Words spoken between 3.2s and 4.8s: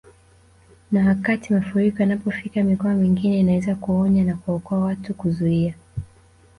inaweza kuonya na kuwaokoa